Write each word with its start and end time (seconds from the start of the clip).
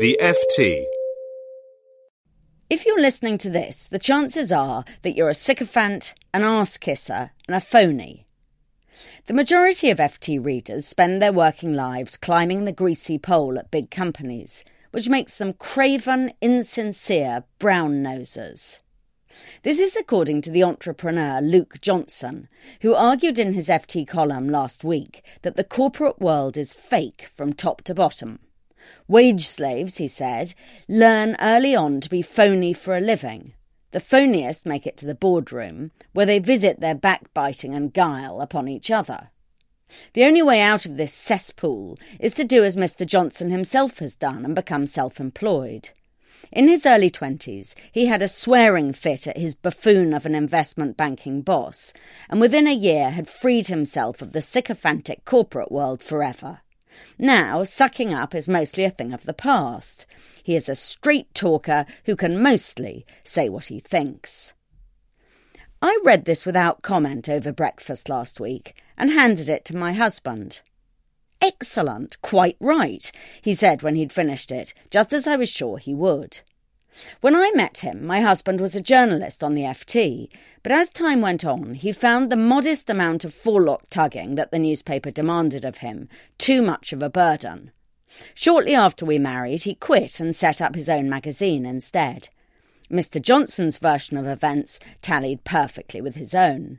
The 0.00 0.18
FT. 0.20 0.86
If 2.68 2.84
you're 2.84 3.00
listening 3.00 3.38
to 3.38 3.48
this, 3.48 3.86
the 3.86 4.00
chances 4.00 4.50
are 4.50 4.84
that 5.02 5.14
you're 5.14 5.28
a 5.28 5.34
sycophant, 5.34 6.14
an 6.32 6.42
ass 6.42 6.76
kisser, 6.76 7.30
and 7.46 7.54
a 7.54 7.60
phony. 7.60 8.26
The 9.26 9.34
majority 9.34 9.90
of 9.90 9.98
FT 9.98 10.44
readers 10.44 10.84
spend 10.84 11.22
their 11.22 11.32
working 11.32 11.74
lives 11.74 12.16
climbing 12.16 12.64
the 12.64 12.72
greasy 12.72 13.18
pole 13.18 13.56
at 13.56 13.70
big 13.70 13.92
companies, 13.92 14.64
which 14.90 15.08
makes 15.08 15.38
them 15.38 15.52
craven, 15.52 16.32
insincere 16.40 17.44
brown 17.60 18.02
nosers. 18.02 18.80
This 19.62 19.78
is 19.78 19.94
according 19.94 20.40
to 20.42 20.50
the 20.50 20.64
entrepreneur 20.64 21.40
Luke 21.40 21.80
Johnson, 21.80 22.48
who 22.80 22.96
argued 22.96 23.38
in 23.38 23.52
his 23.52 23.68
FT 23.68 24.08
column 24.08 24.48
last 24.48 24.82
week 24.82 25.24
that 25.42 25.54
the 25.54 25.62
corporate 25.62 26.18
world 26.18 26.56
is 26.56 26.72
fake 26.72 27.30
from 27.32 27.52
top 27.52 27.82
to 27.82 27.94
bottom. 27.94 28.40
Wage 29.08 29.46
slaves, 29.46 29.98
he 29.98 30.08
said, 30.08 30.54
learn 30.88 31.36
early 31.40 31.74
on 31.74 32.00
to 32.00 32.08
be 32.08 32.22
phony 32.22 32.72
for 32.72 32.96
a 32.96 33.00
living. 33.00 33.54
The 33.92 34.00
phoniest 34.00 34.66
make 34.66 34.86
it 34.86 34.96
to 34.98 35.06
the 35.06 35.14
boardroom, 35.14 35.92
where 36.12 36.26
they 36.26 36.40
visit 36.40 36.80
their 36.80 36.94
backbiting 36.94 37.74
and 37.74 37.92
guile 37.92 38.40
upon 38.40 38.66
each 38.66 38.90
other. 38.90 39.30
The 40.14 40.24
only 40.24 40.42
way 40.42 40.60
out 40.60 40.86
of 40.86 40.96
this 40.96 41.12
cesspool 41.12 41.98
is 42.18 42.34
to 42.34 42.44
do 42.44 42.64
as 42.64 42.74
Mr. 42.74 43.06
Johnson 43.06 43.50
himself 43.50 44.00
has 44.00 44.16
done 44.16 44.44
and 44.44 44.54
become 44.54 44.86
self 44.86 45.20
employed. 45.20 45.90
In 46.50 46.68
his 46.68 46.84
early 46.84 47.10
twenties, 47.10 47.74
he 47.92 48.06
had 48.06 48.20
a 48.20 48.28
swearing 48.28 48.92
fit 48.92 49.26
at 49.26 49.36
his 49.36 49.54
buffoon 49.54 50.12
of 50.12 50.26
an 50.26 50.34
investment 50.34 50.96
banking 50.96 51.42
boss, 51.42 51.92
and 52.28 52.40
within 52.40 52.66
a 52.66 52.74
year 52.74 53.10
had 53.10 53.28
freed 53.28 53.68
himself 53.68 54.20
of 54.20 54.32
the 54.32 54.42
sycophantic 54.42 55.24
corporate 55.24 55.70
world 55.70 56.02
forever. 56.02 56.60
Now, 57.18 57.62
sucking 57.64 58.12
up 58.12 58.34
is 58.34 58.48
mostly 58.48 58.84
a 58.84 58.90
thing 58.90 59.12
of 59.12 59.24
the 59.24 59.32
past. 59.32 60.06
He 60.42 60.56
is 60.56 60.68
a 60.68 60.74
straight 60.74 61.32
talker 61.34 61.86
who 62.06 62.16
can 62.16 62.42
mostly 62.42 63.06
say 63.22 63.48
what 63.48 63.66
he 63.66 63.80
thinks. 63.80 64.52
I 65.82 65.98
read 66.04 66.24
this 66.24 66.46
without 66.46 66.82
comment 66.82 67.28
over 67.28 67.52
breakfast 67.52 68.08
last 68.08 68.40
week 68.40 68.74
and 68.96 69.10
handed 69.10 69.48
it 69.48 69.64
to 69.66 69.76
my 69.76 69.92
husband. 69.92 70.60
Excellent, 71.42 72.20
quite 72.22 72.56
right, 72.58 73.12
he 73.42 73.52
said 73.52 73.82
when 73.82 73.94
he'd 73.94 74.12
finished 74.12 74.50
it, 74.50 74.72
just 74.88 75.12
as 75.12 75.26
I 75.26 75.36
was 75.36 75.50
sure 75.50 75.76
he 75.78 75.92
would. 75.92 76.40
When 77.20 77.34
I 77.34 77.50
met 77.54 77.78
him, 77.78 78.06
my 78.06 78.20
husband 78.20 78.60
was 78.60 78.76
a 78.76 78.80
journalist 78.80 79.42
on 79.42 79.54
the 79.54 79.62
FT, 79.62 80.28
but 80.62 80.72
as 80.72 80.88
time 80.88 81.20
went 81.20 81.44
on, 81.44 81.74
he 81.74 81.92
found 81.92 82.30
the 82.30 82.36
modest 82.36 82.88
amount 82.88 83.24
of 83.24 83.34
forelock 83.34 83.90
tugging 83.90 84.36
that 84.36 84.50
the 84.50 84.58
newspaper 84.58 85.10
demanded 85.10 85.64
of 85.64 85.78
him 85.78 86.08
too 86.38 86.62
much 86.62 86.92
of 86.92 87.02
a 87.02 87.10
burden. 87.10 87.72
Shortly 88.34 88.74
after 88.74 89.04
we 89.04 89.18
married, 89.18 89.64
he 89.64 89.74
quit 89.74 90.20
and 90.20 90.34
set 90.34 90.62
up 90.62 90.74
his 90.74 90.88
own 90.88 91.08
magazine 91.08 91.66
instead. 91.66 92.28
Mr. 92.90 93.20
Johnson's 93.20 93.78
version 93.78 94.16
of 94.16 94.26
events 94.26 94.78
tallied 95.02 95.42
perfectly 95.44 96.00
with 96.00 96.14
his 96.14 96.34
own. 96.34 96.78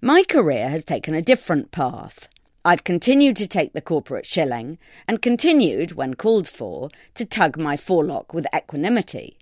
My 0.00 0.22
career 0.22 0.70
has 0.70 0.84
taken 0.84 1.14
a 1.14 1.20
different 1.20 1.72
path. 1.72 2.28
I've 2.62 2.84
continued 2.84 3.36
to 3.36 3.46
take 3.46 3.72
the 3.72 3.80
corporate 3.80 4.26
shilling 4.26 4.78
and 5.08 5.22
continued, 5.22 5.92
when 5.92 6.14
called 6.14 6.46
for, 6.46 6.90
to 7.14 7.24
tug 7.24 7.56
my 7.56 7.76
forelock 7.76 8.34
with 8.34 8.46
equanimity. 8.54 9.38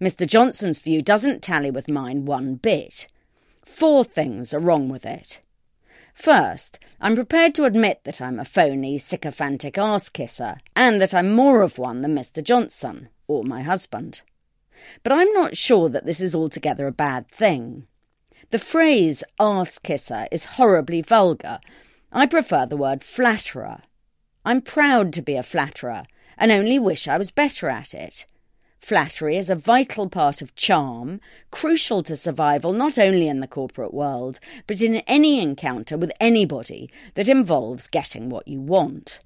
Mr. 0.00 0.26
Johnson's 0.26 0.80
view 0.80 1.00
doesn't 1.00 1.42
tally 1.42 1.70
with 1.70 1.88
mine 1.88 2.26
one 2.26 2.56
bit. 2.56 3.06
Four 3.64 4.04
things 4.04 4.52
are 4.52 4.60
wrong 4.60 4.90
with 4.90 5.06
it. 5.06 5.40
First, 6.12 6.78
I'm 7.00 7.14
prepared 7.14 7.54
to 7.54 7.64
admit 7.64 8.02
that 8.04 8.20
I'm 8.20 8.38
a 8.38 8.44
phony, 8.44 8.98
sycophantic 8.98 9.78
ass 9.78 10.08
kisser, 10.10 10.58
and 10.76 11.00
that 11.00 11.14
I'm 11.14 11.32
more 11.32 11.62
of 11.62 11.78
one 11.78 12.02
than 12.02 12.14
Mr. 12.14 12.42
Johnson, 12.42 13.08
or 13.26 13.42
my 13.42 13.62
husband. 13.62 14.20
But 15.02 15.12
I'm 15.12 15.32
not 15.32 15.56
sure 15.56 15.88
that 15.88 16.04
this 16.04 16.20
is 16.20 16.34
altogether 16.34 16.86
a 16.86 16.92
bad 16.92 17.28
thing. 17.28 17.86
The 18.50 18.58
phrase 18.58 19.24
ass 19.40 19.78
kisser 19.78 20.26
is 20.30 20.44
horribly 20.44 21.00
vulgar 21.00 21.58
I 22.16 22.26
prefer 22.26 22.64
the 22.64 22.76
word 22.76 23.02
flatterer. 23.02 23.82
I'm 24.44 24.62
proud 24.62 25.12
to 25.14 25.22
be 25.22 25.34
a 25.34 25.42
flatterer 25.42 26.04
and 26.38 26.52
only 26.52 26.78
wish 26.78 27.08
I 27.08 27.18
was 27.18 27.32
better 27.32 27.68
at 27.68 27.92
it. 27.92 28.24
Flattery 28.78 29.36
is 29.36 29.50
a 29.50 29.56
vital 29.56 30.08
part 30.08 30.40
of 30.40 30.54
charm, 30.54 31.20
crucial 31.50 32.04
to 32.04 32.14
survival 32.14 32.72
not 32.72 32.98
only 33.00 33.26
in 33.26 33.40
the 33.40 33.48
corporate 33.48 33.92
world, 33.92 34.38
but 34.68 34.80
in 34.80 34.96
any 35.08 35.40
encounter 35.40 35.96
with 35.96 36.12
anybody 36.20 36.88
that 37.14 37.28
involves 37.28 37.88
getting 37.88 38.28
what 38.28 38.46
you 38.46 38.60
want. 38.60 39.18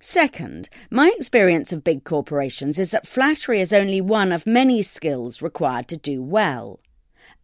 Second, 0.00 0.68
my 0.90 1.12
experience 1.16 1.72
of 1.72 1.84
big 1.84 2.02
corporations 2.02 2.80
is 2.80 2.90
that 2.90 3.06
flattery 3.06 3.60
is 3.60 3.72
only 3.72 4.00
one 4.00 4.32
of 4.32 4.46
many 4.46 4.82
skills 4.82 5.42
required 5.42 5.86
to 5.88 5.96
do 5.96 6.20
well. 6.22 6.80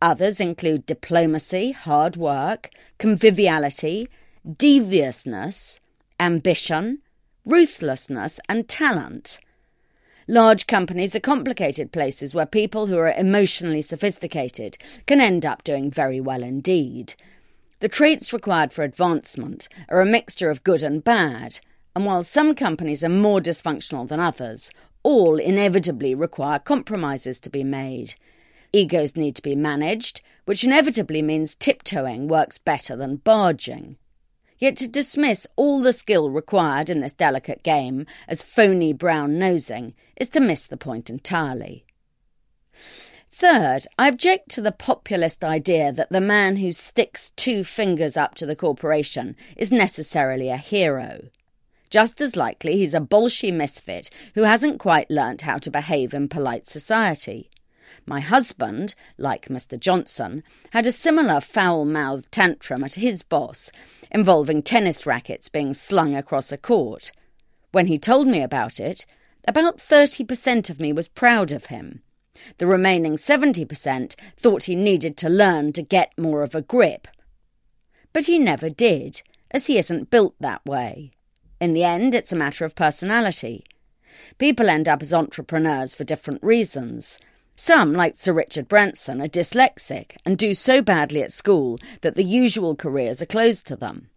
Others 0.03 0.41
include 0.41 0.87
diplomacy, 0.87 1.71
hard 1.71 2.17
work, 2.17 2.71
conviviality, 2.99 4.09
deviousness, 4.45 5.81
ambition, 6.21 6.99
ruthlessness, 7.45 8.41
and 8.49 8.69
talent. 8.69 9.39
Large 10.27 10.67
companies 10.67 11.15
are 11.15 11.21
complicated 11.21 11.93
places 11.93 12.35
where 12.35 12.47
people 12.47 12.87
who 12.87 12.99
are 12.99 13.13
emotionally 13.13 13.83
sophisticated 13.83 14.79
can 15.07 15.21
end 15.21 15.45
up 15.45 15.65
doing 15.65 15.91
very 15.91 16.21
well 16.21 16.43
indeed. 16.43 17.15
The 17.81 17.89
traits 17.89 18.33
required 18.33 18.73
for 18.73 18.83
advancement 18.83 19.69
are 19.91 20.01
a 20.01 20.07
mixture 20.07 20.51
of 20.51 20.65
good 20.65 20.83
and 20.83 21.05
bad, 21.05 21.61
and 21.95 22.07
while 22.07 22.23
some 22.23 22.55
companies 22.55 23.05
are 23.05 23.11
more 23.11 23.41
dysfunctional 23.41 24.09
than 24.09 24.21
others, 24.21 24.71
all 25.03 25.39
inevitably 25.39 26.15
require 26.15 26.59
compromises 26.59 27.39
to 27.41 27.51
be 27.51 27.63
made. 27.63 28.15
Egos 28.73 29.17
need 29.17 29.37
to 29.37 29.43
be 29.43 29.55
managed, 29.55 30.23
which 30.47 30.65
inevitably 30.65 31.23
means 31.23 31.55
tiptoeing 31.55 32.27
works 32.27 32.59
better 32.59 32.97
than 32.97 33.17
barging. 33.17 33.97
Yet 34.65 34.77
to 34.77 34.89
dismiss 34.89 35.47
all 35.57 35.83
the 35.83 35.93
skill 35.93 36.31
required 36.31 36.89
in 36.89 37.01
this 37.01 37.13
delicate 37.13 37.63
game 37.63 38.07
as 38.27 38.41
phony 38.41 38.95
brown 38.95 39.39
nosing 39.39 39.93
is 40.17 40.31
to 40.31 40.41
miss 40.41 40.67
the 40.67 40.79
point 40.79 41.11
entirely. 41.11 41.85
Third, 43.31 43.81
I 43.99 44.09
object 44.09 44.49
to 44.53 44.63
the 44.63 44.73
populist 44.73 45.45
idea 45.45 45.93
that 45.93 46.11
the 46.11 46.19
man 46.23 46.57
who 46.57 46.73
sticks 46.73 47.31
two 47.37 47.63
fingers 47.63 48.17
up 48.17 48.37
to 48.37 48.47
the 48.47 48.57
corporation 48.57 49.37
is 49.55 49.71
necessarily 49.71 50.49
a 50.49 50.57
hero. 50.57 51.29
Just 51.91 52.23
as 52.23 52.35
likely 52.35 52.79
he's 52.79 52.95
a 52.95 53.01
bolshy 53.01 53.53
misfit 53.53 54.09
who 54.35 54.45
hasn't 54.45 54.81
quite 54.81 55.11
learnt 55.11 55.43
how 55.43 55.59
to 55.59 55.71
behave 55.71 56.15
in 56.15 56.27
polite 56.27 56.67
society. 56.67 57.51
My 58.07 58.21
husband, 58.21 58.95
like 59.19 59.49
Mr. 59.49 59.79
Johnson, 59.79 60.43
had 60.71 60.87
a 60.87 60.93
similar 60.93 61.41
foul 61.41 61.85
mouthed 61.85 62.31
tantrum 62.33 62.85
at 62.85 62.95
his 62.95 63.23
boss, 63.23 63.71
involving 64.11 64.63
tennis 64.63 65.07
rackets 65.07 65.49
being 65.49 65.73
slung 65.73 66.15
across 66.15 66.53
a 66.53 66.59
court. 66.59 67.13
When 67.73 67.87
he 67.87 67.99
told 67.99 68.27
me 68.27 68.43
about 68.43 68.79
it, 68.79 69.07
about 69.47 69.79
30% 69.79 70.71
of 70.71 70.81
me 70.81 70.93
was 70.93 71.09
proud 71.09 71.53
of 71.53 71.67
him. 71.67 72.03
The 72.59 72.67
remaining 72.67 73.17
70% 73.17 74.15
thought 74.37 74.65
he 74.65 74.77
needed 74.77 75.17
to 75.19 75.29
learn 75.29 75.73
to 75.73 75.83
get 75.83 76.19
more 76.19 76.43
of 76.43 76.55
a 76.55 76.63
grip. 76.63 77.09
But 78.13 78.27
he 78.27 78.39
never 78.39 78.71
did, 78.71 79.23
as 79.51 79.67
he 79.67 79.79
isn't 79.79 80.11
built 80.11 80.35
that 80.41 80.65
way. 80.65 81.11
In 81.61 81.75
the 81.75 81.85
end, 81.85 82.15
it's 82.15 82.33
a 82.33 82.37
matter 82.37 82.65
of 82.65 82.75
personality. 82.75 83.65
People 84.39 84.69
end 84.69 84.89
up 84.89 85.03
as 85.03 85.15
entrepreneurs 85.15 85.95
for 85.95 86.05
different 86.05 86.43
reasons. 86.43 87.19
Some, 87.57 87.93
like 87.93 88.17
Sir 88.17 88.33
Richard 88.33 88.69
Branson, 88.69 89.21
are 89.23 89.29
dyslexic 89.29 90.17
and 90.25 90.37
do 90.37 90.55
so 90.55 90.83
badly 90.83 91.23
at 91.23 91.33
school 91.33 91.79
that 92.01 92.17
the 92.17 92.25
usual 92.25 92.75
careers 92.75 93.23
are 93.23 93.27
closed 93.27 93.67
to 93.69 93.77
them. 93.77 94.09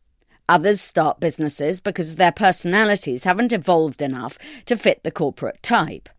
Others 0.50 0.82
start 0.82 1.20
businesses 1.20 1.80
because 1.82 2.16
their 2.16 2.32
personalities 2.32 3.26
haven't 3.26 3.54
evolved 3.54 4.02
enough 4.02 4.38
to 4.66 4.78
fit 4.78 5.04
the 5.04 5.12
corporate 5.12 5.62
type. 5.62 6.10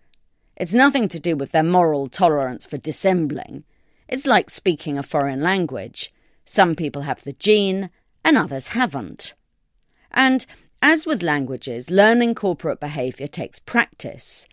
It's 0.57 0.75
nothing 0.75 1.09
to 1.09 1.19
do 1.19 1.37
with 1.37 1.53
their 1.53 1.63
moral 1.63 2.09
tolerance 2.09 2.67
for 2.67 2.79
dissembling. 2.79 3.65
It's 4.09 4.27
like 4.27 4.51
speaking 4.51 4.99
a 4.99 5.03
foreign 5.03 5.43
language. 5.43 6.13
Some 6.45 6.75
people 6.75 7.03
have 7.03 7.25
the 7.25 7.33
gene, 7.33 7.91
and 8.25 8.37
others 8.37 8.69
haven't. 8.69 9.35
And 10.11 10.47
As 10.81 11.07
with 11.07 11.23
languages, 11.23 11.91
learning 11.91 12.37
corporate 12.37 12.79
behaviour 12.79 13.27
takes 13.27 13.59
practice. 13.59 14.47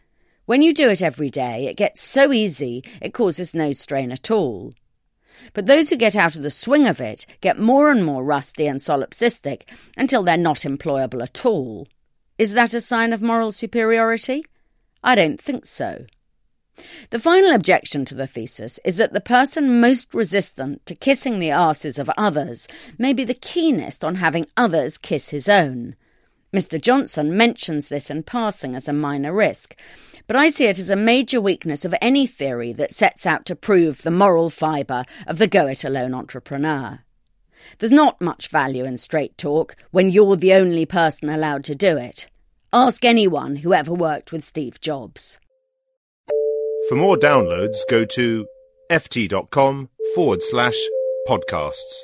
When 0.45 0.61
you 0.61 0.73
do 0.73 0.89
it 0.89 1.01
every 1.01 1.29
day, 1.29 1.65
it 1.65 1.77
gets 1.77 2.01
so 2.01 2.31
easy 2.31 2.83
it 3.01 3.13
causes 3.13 3.53
no 3.53 3.71
strain 3.71 4.11
at 4.11 4.29
all. 4.29 4.73
But 5.53 5.65
those 5.65 5.89
who 5.89 5.95
get 5.95 6.15
out 6.15 6.35
of 6.35 6.43
the 6.43 6.49
swing 6.49 6.87
of 6.87 7.01
it 7.01 7.25
get 7.41 7.59
more 7.59 7.89
and 7.91 8.05
more 8.05 8.23
rusty 8.23 8.67
and 8.67 8.79
solipsistic 8.79 9.63
until 9.97 10.23
they're 10.23 10.37
not 10.37 10.59
employable 10.59 11.23
at 11.23 11.45
all. 11.45 11.87
Is 12.37 12.53
that 12.53 12.73
a 12.73 12.81
sign 12.81 13.13
of 13.13 13.21
moral 13.21 13.51
superiority? 13.51 14.45
I 15.03 15.15
don't 15.15 15.39
think 15.39 15.65
so. 15.65 16.05
The 17.09 17.19
final 17.19 17.51
objection 17.51 18.03
to 18.05 18.15
the 18.15 18.27
thesis 18.27 18.79
is 18.83 18.97
that 18.97 19.13
the 19.13 19.21
person 19.21 19.79
most 19.79 20.13
resistant 20.13 20.85
to 20.85 20.95
kissing 20.95 21.39
the 21.39 21.51
asses 21.51 21.97
of 21.97 22.09
others 22.17 22.67
may 22.97 23.13
be 23.13 23.23
the 23.23 23.33
keenest 23.33 24.03
on 24.03 24.15
having 24.15 24.47
others 24.57 24.97
kiss 24.97 25.29
his 25.29 25.47
own. 25.47 25.95
Mr. 26.55 26.79
Johnson 26.79 27.35
mentions 27.35 27.89
this 27.89 28.09
in 28.09 28.23
passing 28.23 28.75
as 28.75 28.87
a 28.87 28.93
minor 28.93 29.33
risk, 29.33 29.75
but 30.25 30.37
I 30.37 30.49
see 30.49 30.67
it 30.67 30.79
as 30.79 30.89
a 30.89 30.95
major 30.95 31.41
weakness 31.41 31.83
of 31.83 31.93
any 32.01 32.25
theory 32.25 32.71
that 32.71 32.93
sets 32.93 33.25
out 33.25 33.45
to 33.47 33.57
prove 33.57 34.03
the 34.03 34.09
moral 34.09 34.49
fibre 34.49 35.03
of 35.27 35.37
the 35.37 35.47
go 35.47 35.67
it 35.67 35.83
alone 35.83 36.13
entrepreneur. 36.13 36.99
There's 37.79 37.91
not 37.91 38.21
much 38.21 38.47
value 38.47 38.85
in 38.85 38.97
straight 38.97 39.37
talk 39.37 39.75
when 39.91 40.09
you're 40.09 40.37
the 40.37 40.53
only 40.53 40.85
person 40.85 41.29
allowed 41.29 41.65
to 41.65 41.75
do 41.75 41.97
it. 41.97 42.27
Ask 42.71 43.03
anyone 43.03 43.57
who 43.57 43.73
ever 43.73 43.93
worked 43.93 44.31
with 44.31 44.45
Steve 44.45 44.79
Jobs. 44.79 45.41
For 46.87 46.95
more 46.95 47.17
downloads, 47.17 47.79
go 47.89 48.05
to 48.05 48.47
ft.com 48.89 49.89
forward 50.13 50.41
slash 50.41 50.77
podcasts. 51.27 52.03